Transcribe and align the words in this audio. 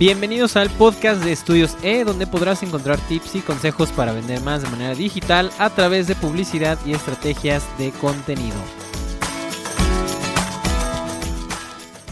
Bienvenidos 0.00 0.56
al 0.56 0.70
podcast 0.70 1.22
de 1.22 1.30
Estudios 1.30 1.76
E, 1.82 2.04
donde 2.04 2.26
podrás 2.26 2.62
encontrar 2.62 2.98
tips 3.06 3.34
y 3.34 3.40
consejos 3.42 3.92
para 3.92 4.14
vender 4.14 4.40
más 4.40 4.62
de 4.62 4.70
manera 4.70 4.94
digital 4.94 5.50
a 5.58 5.68
través 5.68 6.06
de 6.06 6.14
publicidad 6.14 6.78
y 6.86 6.94
estrategias 6.94 7.68
de 7.76 7.90
contenido. 7.90 8.56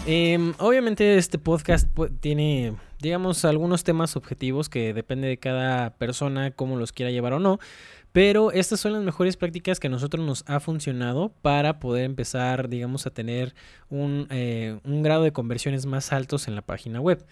Em, 0.04 0.52
obviamente 0.58 1.16
este 1.16 1.38
podcast 1.38 1.88
tiene, 2.20 2.76
digamos, 3.00 3.46
algunos 3.46 3.84
temas 3.84 4.16
objetivos 4.16 4.68
que 4.68 4.92
depende 4.92 5.28
de 5.28 5.38
cada 5.38 5.96
persona 5.96 6.50
cómo 6.50 6.76
los 6.76 6.92
quiera 6.92 7.10
llevar 7.10 7.32
o 7.32 7.38
no. 7.38 7.58
Pero 8.18 8.50
estas 8.50 8.80
son 8.80 8.94
las 8.94 9.04
mejores 9.04 9.36
prácticas 9.36 9.78
que 9.78 9.86
a 9.86 9.90
nosotros 9.90 10.26
nos 10.26 10.42
ha 10.48 10.58
funcionado 10.58 11.32
para 11.40 11.78
poder 11.78 12.02
empezar, 12.04 12.68
digamos, 12.68 13.06
a 13.06 13.10
tener 13.10 13.54
un, 13.90 14.26
eh, 14.30 14.80
un 14.82 15.04
grado 15.04 15.22
de 15.22 15.32
conversiones 15.32 15.86
más 15.86 16.12
altos 16.12 16.48
en 16.48 16.56
la 16.56 16.62
página 16.62 17.00
web. 17.00 17.24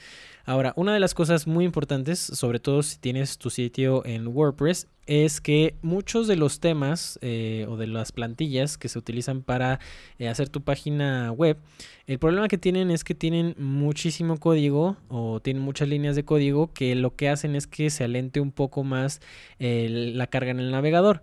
Ahora, 0.45 0.75
una 0.77 0.95
de 0.95 1.01
las 1.01 1.13
cosas 1.13 1.49
muy 1.49 1.65
importantes, 1.65 2.21
sobre 2.21 2.61
todo 2.61 2.85
si 2.85 2.99
tienes 2.99 3.37
tu 3.37 3.51
sitio 3.51 4.07
en 4.07 4.29
WordPress, 4.29 4.87
es 5.07 5.41
que 5.41 5.77
muchos 5.83 6.27
de 6.27 6.37
los 6.37 6.61
temas 6.61 7.19
eh, 7.23 7.67
o 7.69 7.77
de 7.77 7.87
las 7.87 8.13
plantillas 8.13 8.77
que 8.79 8.89
se 8.89 8.99
utilizan 8.99 9.43
para 9.43 9.81
eh, 10.19 10.29
hacer 10.29 10.49
tu 10.49 10.63
página 10.63 11.33
web, 11.33 11.59
el 12.07 12.19
problema 12.19 12.49
que 12.49 12.59
tienen 12.59 12.91
es 12.91 13.05
que 13.05 13.15
tienen 13.15 13.55
muchísimo 13.59 14.39
código 14.39 14.97
o 15.09 15.41
tienen 15.41 15.63
muchas 15.63 15.89
líneas 15.89 16.17
de 16.17 16.25
código 16.25 16.73
que 16.73 16.95
lo 16.95 17.17
que 17.17 17.29
hacen 17.29 17.57
es 17.57 17.67
que 17.67 17.91
se 17.91 18.05
alente 18.05 18.41
un 18.41 18.53
poco 18.53 18.85
más 18.85 19.21
la 19.59 20.27
carga 20.29 20.51
en 20.51 20.61
el 20.61 20.71
navegador. 20.71 21.23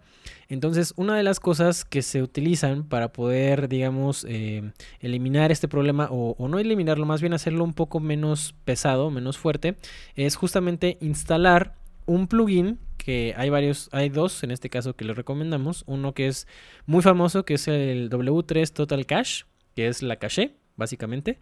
Entonces, 0.49 0.93
una 0.97 1.15
de 1.15 1.23
las 1.23 1.39
cosas 1.39 1.85
que 1.85 2.01
se 2.01 2.21
utilizan 2.21 2.83
para 2.83 3.11
poder, 3.11 3.67
digamos, 3.69 4.25
eh, 4.29 4.71
eliminar 4.99 5.51
este 5.51 5.67
problema 5.67 6.07
o, 6.11 6.35
o, 6.37 6.47
no 6.47 6.59
eliminarlo, 6.59 7.05
más 7.05 7.21
bien 7.21 7.33
hacerlo 7.33 7.63
un 7.63 7.73
poco 7.73 7.99
menos 7.99 8.53
pesado, 8.63 9.09
menos 9.09 9.37
fuerte, 9.37 9.75
es 10.15 10.35
justamente 10.35 10.97
instalar 11.01 11.75
un 12.05 12.27
plugin 12.27 12.77
que 13.03 13.33
hay 13.37 13.49
varios, 13.49 13.89
hay 13.91 14.09
dos 14.09 14.43
en 14.43 14.51
este 14.51 14.69
caso 14.69 14.95
que 14.95 15.05
les 15.05 15.15
recomendamos. 15.15 15.83
Uno 15.87 16.13
que 16.13 16.27
es 16.27 16.47
muy 16.85 17.01
famoso, 17.01 17.45
que 17.45 17.55
es 17.55 17.67
el 17.67 18.09
W3 18.09 18.71
Total 18.71 19.05
Cache, 19.05 19.45
que 19.75 19.87
es 19.87 20.01
la 20.01 20.17
caché, 20.17 20.55
básicamente. 20.75 21.39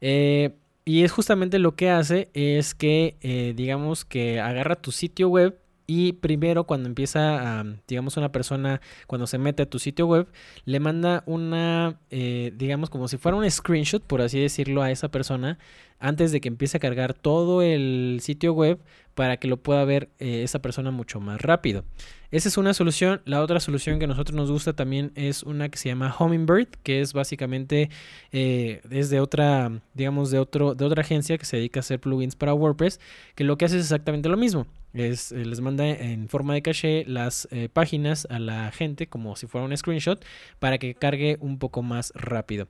Eh, 0.00 0.56
y 0.84 1.02
es 1.02 1.12
justamente 1.12 1.58
lo 1.58 1.76
que 1.76 1.90
hace 1.90 2.30
es 2.34 2.74
que, 2.74 3.16
eh, 3.20 3.54
digamos, 3.56 4.04
que 4.04 4.40
agarra 4.40 4.76
tu 4.76 4.92
sitio 4.92 5.28
web 5.28 5.58
y 5.86 6.14
primero 6.14 6.64
cuando 6.64 6.88
empieza, 6.88 7.60
a, 7.60 7.64
digamos, 7.86 8.16
una 8.16 8.32
persona, 8.32 8.80
cuando 9.06 9.26
se 9.26 9.38
mete 9.38 9.62
a 9.64 9.66
tu 9.70 9.78
sitio 9.78 10.06
web, 10.06 10.26
le 10.64 10.80
manda 10.80 11.22
una, 11.26 11.98
eh, 12.10 12.52
digamos, 12.56 12.90
como 12.90 13.08
si 13.08 13.16
fuera 13.18 13.36
un 13.36 13.50
screenshot, 13.50 14.02
por 14.02 14.22
así 14.22 14.40
decirlo, 14.40 14.82
a 14.82 14.90
esa 14.90 15.10
persona 15.10 15.58
antes 16.00 16.32
de 16.32 16.40
que 16.40 16.48
empiece 16.48 16.76
a 16.76 16.80
cargar 16.80 17.14
todo 17.14 17.62
el 17.62 18.18
sitio 18.20 18.52
web 18.52 18.78
para 19.14 19.36
que 19.38 19.48
lo 19.48 19.58
pueda 19.58 19.84
ver 19.84 20.10
eh, 20.18 20.42
esa 20.42 20.60
persona 20.60 20.90
mucho 20.90 21.20
más 21.20 21.40
rápido. 21.40 21.84
Esa 22.30 22.48
es 22.48 22.58
una 22.58 22.74
solución. 22.74 23.22
La 23.24 23.40
otra 23.40 23.60
solución 23.60 23.98
que 23.98 24.06
a 24.06 24.08
nosotros 24.08 24.36
nos 24.36 24.50
gusta 24.50 24.72
también 24.72 25.12
es 25.14 25.44
una 25.44 25.68
que 25.68 25.78
se 25.78 25.88
llama 25.88 26.14
Hummingbird, 26.18 26.68
que 26.82 27.00
es 27.00 27.12
básicamente 27.12 27.90
eh, 28.32 28.82
es 28.90 29.08
de 29.08 29.20
otra, 29.20 29.80
digamos, 29.94 30.30
de 30.30 30.40
otro, 30.40 30.74
de 30.74 30.84
otra 30.84 31.02
agencia 31.02 31.38
que 31.38 31.44
se 31.44 31.56
dedica 31.56 31.78
a 31.78 31.82
hacer 31.82 32.00
plugins 32.00 32.34
para 32.36 32.54
WordPress, 32.54 33.00
que 33.34 33.44
lo 33.44 33.56
que 33.56 33.66
hace 33.66 33.76
es 33.76 33.84
exactamente 33.84 34.28
lo 34.28 34.36
mismo. 34.36 34.66
Eh, 34.94 35.16
les 35.32 35.60
manda 35.60 35.88
en 35.88 36.28
forma 36.28 36.54
de 36.54 36.62
caché 36.62 37.04
las 37.06 37.48
eh, 37.50 37.68
páginas 37.70 38.26
a 38.30 38.38
la 38.38 38.70
gente 38.70 39.08
como 39.08 39.34
si 39.34 39.48
fuera 39.48 39.66
un 39.66 39.76
screenshot 39.76 40.24
para 40.60 40.78
que 40.78 40.94
cargue 40.94 41.36
un 41.40 41.58
poco 41.58 41.82
más 41.82 42.12
rápido. 42.14 42.68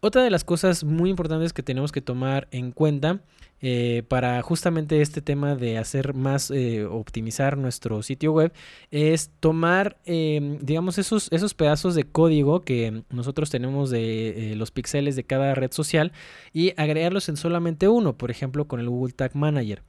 Otra 0.00 0.22
de 0.22 0.30
las 0.30 0.44
cosas 0.44 0.84
muy 0.84 1.10
importantes 1.10 1.52
que 1.52 1.62
tenemos 1.62 1.90
que 1.90 2.02
tomar 2.02 2.46
en 2.52 2.70
cuenta 2.70 3.20
eh, 3.62 4.04
para 4.06 4.40
justamente 4.42 5.00
este 5.00 5.22
tema 5.22 5.56
de 5.56 5.78
hacer 5.78 6.12
más, 6.14 6.52
optimizar 6.90 7.56
nuestro 7.56 8.02
sitio 8.02 8.32
web, 8.32 8.52
es 8.90 9.30
tomar, 9.40 9.98
em, 10.04 10.58
digamos, 10.60 10.98
esos, 10.98 11.32
esos 11.32 11.54
pedazos 11.54 11.94
de 11.94 12.04
código 12.04 12.60
que 12.60 13.02
nosotros 13.08 13.48
tenemos 13.50 13.88
de 13.90 14.52
los 14.56 14.70
píxeles 14.70 15.16
de 15.16 15.24
cada 15.24 15.54
red 15.54 15.72
social 15.72 16.12
y 16.52 16.74
agregarlos 16.76 17.30
en 17.30 17.38
solamente 17.38 17.88
uno, 17.88 18.16
por 18.18 18.30
ejemplo, 18.30 18.68
con 18.68 18.78
el 18.80 18.90
Google 18.90 19.14
Tag 19.14 19.34
Manager. 19.34 19.82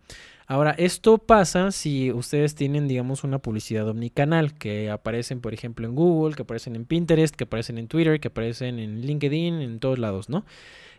Ahora, 0.50 0.72
esto 0.78 1.18
pasa 1.18 1.72
si 1.72 2.10
ustedes 2.14 2.56
tienen, 2.56 2.88
digamos, 2.88 3.26
una 3.26 3.40
publicidad 3.40 3.86
omnicanal 3.90 4.54
que 4.54 4.90
aparecen, 4.90 5.42
por 5.42 5.54
ejemplo, 5.54 5.86
en 5.86 5.94
Google, 5.94 6.36
que 6.36 6.44
aparecen 6.44 6.78
en 6.78 6.86
Pinterest, 6.86 7.36
que 7.36 7.44
aparecen 7.44 7.78
en 7.78 7.90
Twitter, 7.90 8.22
que 8.22 8.30
aparecen 8.30 8.80
en 8.80 9.02
LinkedIn, 9.02 9.56
en 9.62 9.80
todos 9.80 10.00
lados, 10.00 10.30
¿no? 10.30 10.46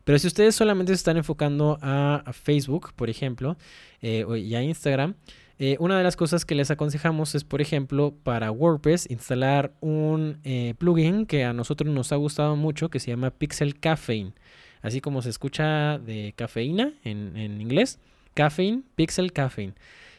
Pero 0.05 0.19
si 0.19 0.27
ustedes 0.27 0.55
solamente 0.55 0.93
se 0.93 0.97
están 0.97 1.17
enfocando 1.17 1.79
a, 1.81 2.23
Facebook, 2.35 2.93
por 2.95 3.09
ejemplo, 3.09 3.57
eh, 4.03 4.27
y 4.39 4.55
a 4.55 4.63
Instagram, 4.63 5.15
eh, 5.59 5.77
una 5.81 5.97
de 5.97 6.05
las 6.05 6.17
cosas 6.17 6.45
que 6.45 6.55
les 6.55 6.71
aconsejamos 6.71 7.35
es, 7.35 7.45
por 7.45 7.63
ejemplo, 7.63 8.15
para 8.23 8.51
WordPress, 8.51 9.11
instalar 9.11 9.73
un 9.81 10.41
eh, 10.45 10.75
plugin 10.77 11.25
que 11.25 11.45
a 11.45 11.55
nosotros 11.55 11.93
nos 11.93 12.13
ha 12.13 12.17
gustado 12.17 12.55
mucho, 12.55 12.91
que 12.91 13.01
se 13.01 13.11
llama 13.11 13.31
Pixel 13.31 13.81
Caffeine. 13.81 14.35
Así 14.83 15.01
como 15.01 15.23
se 15.23 15.31
escucha 15.31 15.99
de 15.99 16.35
cafeína 16.37 16.93
en, 17.03 17.35
en 17.37 17.63
inglés. 17.63 17.99
Caffeine, 18.35 18.83
Pixel 18.95 19.33
Caffeine. 19.33 19.75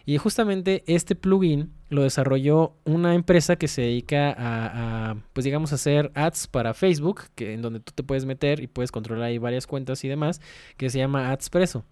Y 0.06 0.18
justamente 0.18 0.84
este 0.88 1.16
plugin 1.16 1.72
lo 1.90 2.02
desarrolló 2.04 2.74
una 2.84 3.14
empresa 3.14 3.58
que 3.58 3.68
se 3.68 3.84
dedica 3.84 4.34
a, 4.38 5.18
pues 5.34 5.46
digamos, 5.46 5.72
hacer 5.72 6.12
ads 6.16 6.48
para 6.48 6.74
Facebook, 6.74 7.24
que, 7.36 7.54
en 7.54 7.62
donde 7.62 7.80
tú 7.80 7.92
te 7.94 8.04
puedes 8.04 8.26
meter 8.26 8.60
y 8.60 8.68
puedes 8.68 8.92
controlar 8.92 9.26
ahí 9.26 9.38
varias 9.38 9.68
cuentas 9.68 10.04
y 10.04 10.08
demás, 10.08 10.42
que 10.78 10.90
se 10.90 10.98
llama 10.98 11.32
AdsPresso. 11.32 11.86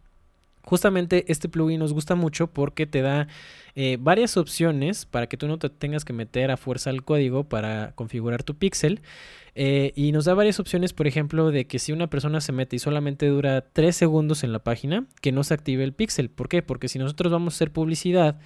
Justamente 0.67 1.23
este 1.29 1.47
plugin 1.47 1.79
nos 1.79 1.93
gusta 1.93 2.15
mucho 2.15 2.47
porque 2.47 2.85
te 2.85 3.01
da 3.01 3.29
eh, 3.73 3.97
varias 4.01 4.35
opciones 4.35 5.05
para 5.05 5.27
que 5.27 5.37
tú 5.37 5.47
no 5.47 5.57
te 5.59 5.69
tengas 5.69 6.03
que 6.03 6.11
meter 6.11 6.51
a 6.51 6.57
fuerza 6.57 6.89
el 6.89 7.05
código 7.05 7.45
para 7.45 7.93
configurar 7.95 8.43
tu 8.43 8.53
pixel. 8.53 8.99
Eh, 9.55 9.93
y 9.95 10.11
nos 10.11 10.25
da 10.25 10.33
varias 10.33 10.59
opciones, 10.59 10.91
por 10.91 11.07
ejemplo, 11.07 11.51
de 11.51 11.67
que 11.67 11.79
si 11.79 11.93
una 11.93 12.09
persona 12.09 12.41
se 12.41 12.51
mete 12.51 12.75
y 12.75 12.79
solamente 12.79 13.27
dura 13.27 13.61
3 13.61 13.95
segundos 13.95 14.43
en 14.43 14.51
la 14.51 14.59
página, 14.59 15.05
que 15.21 15.31
no 15.31 15.45
se 15.45 15.53
active 15.53 15.85
el 15.85 15.93
pixel. 15.93 16.29
¿Por 16.29 16.49
qué? 16.49 16.61
Porque 16.61 16.89
si 16.89 16.99
nosotros 16.99 17.31
vamos 17.31 17.53
a 17.53 17.55
hacer 17.55 17.71
publicidad 17.71 18.37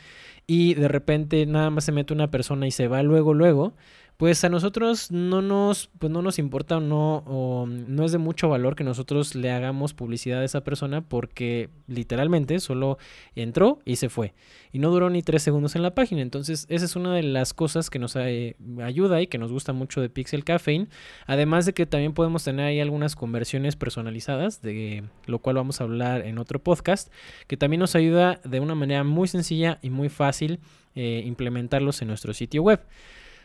y 0.46 0.76
de 0.76 0.90
repente 0.90 1.48
nada 1.48 1.72
más 1.72 1.86
se 1.86 1.92
mete 1.92 2.14
una 2.14 2.30
persona 2.30 2.68
y 2.68 2.72
se 2.72 2.88
va 2.88 3.02
luego, 3.02 3.34
luego, 3.34 3.74
pues 4.22 4.44
a 4.44 4.50
nosotros 4.50 5.10
no 5.10 5.42
nos, 5.42 5.90
pues 5.98 6.12
no 6.12 6.22
nos 6.22 6.38
importa 6.38 6.78
o 6.78 6.80
no, 6.80 7.24
o 7.26 7.66
no 7.66 8.06
es 8.06 8.12
de 8.12 8.20
mucho 8.20 8.50
valor 8.50 8.76
que 8.76 8.84
nosotros 8.84 9.34
le 9.34 9.50
hagamos 9.50 9.96
publicidad 9.96 10.42
a 10.42 10.46
esa 10.46 10.64
persona 10.64 11.02
porque 11.02 11.72
literalmente 11.88 12.60
solo 12.60 13.00
entró 13.36 13.80
y 13.84 13.96
se 13.96 14.10
fue. 14.10 14.36
Y 14.72 14.78
no 14.78 14.92
duró 14.92 15.10
ni 15.10 15.24
tres 15.24 15.42
segundos 15.42 15.76
en 15.76 15.82
la 15.82 15.96
página. 15.96 16.22
Entonces, 16.22 16.68
esa 16.70 16.86
es 16.86 16.96
una 16.96 17.16
de 17.16 17.24
las 17.24 17.56
cosas 17.56 17.90
que 17.90 17.98
nos 17.98 18.16
eh, 18.16 18.58
ayuda 18.84 19.24
y 19.24 19.26
que 19.26 19.40
nos 19.40 19.52
gusta 19.52 19.74
mucho 19.74 20.02
de 20.02 20.10
Pixel 20.10 20.44
Caffeine. 20.44 20.88
Además 21.26 21.66
de 21.66 21.74
que 21.74 21.88
también 21.88 22.14
podemos 22.14 22.44
tener 22.44 22.68
ahí 22.68 22.80
algunas 22.80 23.16
conversiones 23.16 23.76
personalizadas, 23.76 24.62
de 24.62 25.04
lo 25.26 25.40
cual 25.40 25.56
vamos 25.56 25.82
a 25.82 25.86
hablar 25.86 26.28
en 26.28 26.38
otro 26.38 26.60
podcast, 26.60 27.12
que 27.48 27.58
también 27.58 27.80
nos 27.80 27.96
ayuda 27.96 28.40
de 28.44 28.60
una 28.60 28.76
manera 28.76 29.04
muy 29.04 29.28
sencilla 29.28 29.80
y 29.82 29.90
muy 29.90 30.10
fácil 30.10 30.60
eh, 30.94 31.24
implementarlos 31.26 32.04
en 32.04 32.10
nuestro 32.10 32.36
sitio 32.36 32.62
web. 32.62 32.82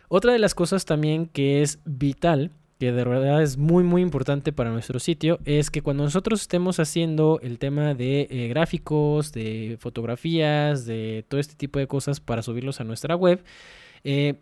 Otra 0.09 0.33
de 0.33 0.39
las 0.39 0.55
cosas 0.55 0.85
también 0.85 1.27
que 1.27 1.63
es 1.63 1.81
vital, 1.85 2.53
que 2.79 2.93
de 2.93 3.05
verdad 3.05 3.43
es 3.43 3.57
muy 3.57 3.83
muy 3.83 4.03
importante 4.03 4.53
para 4.53 4.71
nuestro 4.71 5.01
sitio, 5.01 5.39
es 5.45 5.71
que 5.71 5.83
cuando 5.83 6.05
nosotros 6.05 6.43
estemos 6.43 6.79
haciendo 6.79 7.41
el 7.43 7.59
tema 7.59 7.95
de 7.95 8.29
eh, 8.31 8.49
gráficos, 8.49 9.33
de 9.33 9.77
fotografías, 9.81 10.85
de 10.85 11.25
todo 11.29 11.41
este 11.41 11.55
tipo 11.55 11.79
de 11.79 11.87
cosas 11.87 12.21
para 12.21 12.43
subirlos 12.43 12.81
a 12.81 12.85
nuestra 12.85 13.17
web, 13.17 13.43
eh, 14.05 14.35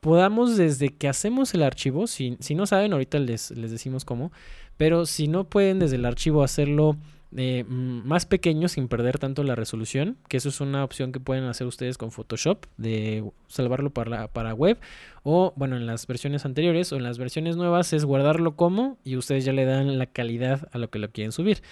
podamos 0.00 0.56
desde 0.56 0.88
que 0.88 1.08
hacemos 1.08 1.54
el 1.54 1.62
archivo, 1.62 2.06
si, 2.06 2.36
si 2.40 2.54
no 2.54 2.66
saben, 2.66 2.92
ahorita 2.92 3.18
les, 3.18 3.50
les 3.52 3.70
decimos 3.70 4.04
cómo, 4.04 4.32
pero 4.76 5.06
si 5.06 5.28
no 5.28 5.44
pueden 5.44 5.78
desde 5.78 5.96
el 5.96 6.06
archivo 6.06 6.42
hacerlo 6.42 6.96
eh, 7.36 7.64
más 7.66 8.26
pequeño 8.26 8.68
sin 8.68 8.88
perder 8.88 9.18
tanto 9.18 9.42
la 9.42 9.54
resolución, 9.54 10.16
que 10.28 10.36
eso 10.36 10.48
es 10.48 10.60
una 10.60 10.84
opción 10.84 11.12
que 11.12 11.20
pueden 11.20 11.44
hacer 11.44 11.66
ustedes 11.66 11.98
con 11.98 12.10
Photoshop, 12.10 12.66
de 12.76 13.24
salvarlo 13.48 13.90
para, 13.90 14.28
para 14.28 14.54
web, 14.54 14.78
o 15.22 15.52
bueno, 15.56 15.76
en 15.76 15.86
las 15.86 16.06
versiones 16.06 16.44
anteriores 16.44 16.92
o 16.92 16.96
en 16.96 17.02
las 17.02 17.18
versiones 17.18 17.56
nuevas 17.56 17.92
es 17.92 18.04
guardarlo 18.04 18.56
como 18.56 18.98
y 19.04 19.16
ustedes 19.16 19.44
ya 19.44 19.52
le 19.52 19.64
dan 19.64 19.98
la 19.98 20.06
calidad 20.06 20.68
a 20.72 20.78
lo 20.78 20.90
que 20.90 20.98
lo 20.98 21.10
quieren 21.10 21.32
subir. 21.32 21.62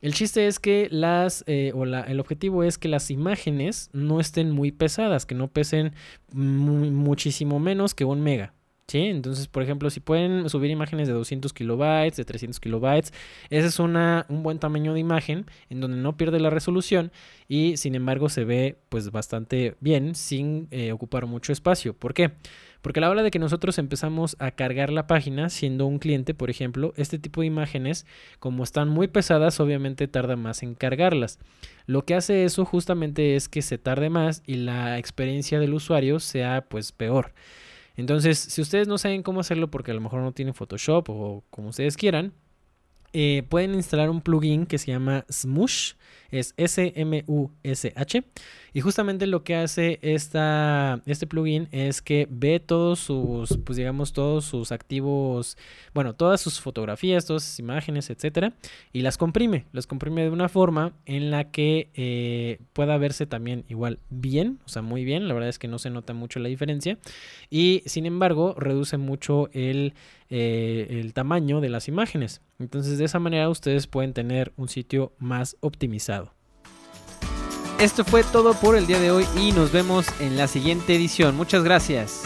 El 0.00 0.14
chiste 0.14 0.46
es 0.46 0.58
que 0.58 0.88
las, 0.90 1.44
eh, 1.46 1.72
o 1.74 1.84
el 1.84 2.20
objetivo 2.20 2.64
es 2.64 2.78
que 2.78 2.88
las 2.88 3.10
imágenes 3.10 3.90
no 3.92 4.18
estén 4.18 4.50
muy 4.50 4.72
pesadas, 4.72 5.26
que 5.26 5.34
no 5.34 5.48
pesen 5.48 5.92
muchísimo 6.32 7.58
menos 7.58 7.94
que 7.94 8.06
un 8.06 8.22
mega. 8.22 8.54
Entonces, 8.98 9.48
por 9.48 9.62
ejemplo, 9.62 9.90
si 9.90 10.00
pueden 10.00 10.48
subir 10.48 10.70
imágenes 10.70 11.08
de 11.08 11.14
200 11.14 11.52
kilobytes, 11.52 12.16
de 12.16 12.24
300 12.24 12.60
kilobytes, 12.60 13.12
ese 13.50 13.66
es 13.66 13.78
una, 13.78 14.26
un 14.28 14.42
buen 14.42 14.58
tamaño 14.58 14.94
de 14.94 15.00
imagen 15.00 15.46
en 15.68 15.80
donde 15.80 15.98
no 15.98 16.16
pierde 16.16 16.40
la 16.40 16.50
resolución 16.50 17.12
y 17.48 17.76
sin 17.76 17.94
embargo 17.94 18.28
se 18.28 18.44
ve 18.44 18.78
pues 18.88 19.10
bastante 19.10 19.76
bien 19.80 20.14
sin 20.14 20.68
eh, 20.70 20.92
ocupar 20.92 21.26
mucho 21.26 21.52
espacio. 21.52 21.94
¿Por 21.94 22.14
qué? 22.14 22.32
Porque 22.82 23.00
a 23.00 23.02
la 23.02 23.10
hora 23.10 23.22
de 23.22 23.30
que 23.30 23.38
nosotros 23.38 23.78
empezamos 23.78 24.36
a 24.38 24.52
cargar 24.52 24.90
la 24.90 25.06
página, 25.06 25.50
siendo 25.50 25.86
un 25.86 25.98
cliente, 25.98 26.32
por 26.32 26.48
ejemplo, 26.48 26.94
este 26.96 27.18
tipo 27.18 27.42
de 27.42 27.46
imágenes, 27.46 28.06
como 28.38 28.64
están 28.64 28.88
muy 28.88 29.06
pesadas, 29.06 29.60
obviamente 29.60 30.08
tarda 30.08 30.36
más 30.36 30.62
en 30.62 30.74
cargarlas. 30.74 31.38
Lo 31.86 32.04
que 32.04 32.14
hace 32.14 32.44
eso 32.44 32.64
justamente 32.64 33.36
es 33.36 33.48
que 33.48 33.60
se 33.60 33.76
tarde 33.76 34.08
más 34.08 34.42
y 34.46 34.54
la 34.54 34.98
experiencia 34.98 35.60
del 35.60 35.74
usuario 35.74 36.20
sea 36.20 36.64
pues 36.68 36.92
peor. 36.92 37.32
Entonces, 37.96 38.38
si 38.38 38.60
ustedes 38.60 38.88
no 38.88 38.98
saben 38.98 39.22
cómo 39.22 39.40
hacerlo 39.40 39.70
porque 39.70 39.90
a 39.90 39.94
lo 39.94 40.00
mejor 40.00 40.22
no 40.22 40.32
tienen 40.32 40.54
Photoshop 40.54 41.10
o 41.10 41.44
como 41.50 41.68
ustedes 41.68 41.96
quieran, 41.96 42.32
eh, 43.12 43.44
pueden 43.48 43.74
instalar 43.74 44.08
un 44.08 44.20
plugin 44.20 44.66
que 44.66 44.78
se 44.78 44.92
llama 44.92 45.24
Smush, 45.30 45.94
es 46.30 46.54
S-M-U-S-H, 46.56 48.24
y 48.72 48.80
justamente 48.80 49.26
lo 49.26 49.42
que 49.42 49.56
hace 49.56 49.98
esta, 50.02 51.02
este 51.06 51.26
plugin 51.26 51.68
es 51.72 52.02
que 52.02 52.28
ve 52.30 52.60
todos 52.60 53.00
sus, 53.00 53.58
pues 53.64 53.76
digamos, 53.76 54.12
todos 54.12 54.44
sus 54.44 54.70
activos, 54.70 55.56
bueno, 55.92 56.14
todas 56.14 56.40
sus 56.40 56.60
fotografías, 56.60 57.26
todas 57.26 57.42
sus 57.42 57.58
imágenes, 57.58 58.10
etcétera, 58.10 58.52
y 58.92 59.02
las 59.02 59.18
comprime, 59.18 59.66
las 59.72 59.86
comprime 59.86 60.22
de 60.22 60.30
una 60.30 60.48
forma 60.48 60.92
en 61.06 61.30
la 61.30 61.50
que 61.50 61.90
eh, 61.94 62.58
pueda 62.72 62.96
verse 62.98 63.26
también 63.26 63.64
igual 63.68 63.98
bien, 64.08 64.60
o 64.64 64.68
sea, 64.68 64.82
muy 64.82 65.04
bien, 65.04 65.26
la 65.26 65.34
verdad 65.34 65.48
es 65.48 65.58
que 65.58 65.68
no 65.68 65.78
se 65.78 65.90
nota 65.90 66.14
mucho 66.14 66.38
la 66.38 66.48
diferencia, 66.48 66.98
y 67.48 67.82
sin 67.86 68.06
embargo, 68.06 68.54
reduce 68.56 68.98
mucho 68.98 69.50
el, 69.52 69.94
eh, 70.28 70.86
el 70.90 71.12
tamaño 71.12 71.60
de 71.60 71.70
las 71.70 71.88
imágenes. 71.88 72.40
Entonces, 72.58 72.98
de 72.98 73.06
esa 73.06 73.18
manera 73.18 73.48
ustedes 73.48 73.86
pueden 73.86 74.12
tener 74.12 74.52
un 74.56 74.68
sitio 74.68 75.12
más 75.18 75.56
optimizado. 75.60 76.19
Esto 77.80 78.04
fue 78.04 78.22
todo 78.24 78.52
por 78.52 78.76
el 78.76 78.86
día 78.86 79.00
de 79.00 79.10
hoy 79.10 79.26
y 79.38 79.52
nos 79.52 79.72
vemos 79.72 80.06
en 80.20 80.36
la 80.36 80.48
siguiente 80.48 80.94
edición. 80.94 81.34
Muchas 81.34 81.64
gracias. 81.64 82.24